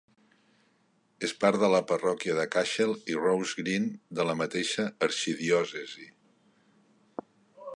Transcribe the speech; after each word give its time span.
És 1.27 1.33
part 1.43 1.59
de 1.63 1.67
la 1.73 1.81
parròquia 1.91 2.37
de 2.39 2.45
Cashel 2.55 2.93
i 3.13 3.17
Rosegreen 3.19 3.85
de 4.21 4.25
la 4.29 4.37
mateixa 4.41 4.87
arxidiòcesi. 5.09 6.09